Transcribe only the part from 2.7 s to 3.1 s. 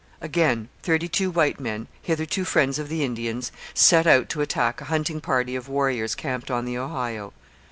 of the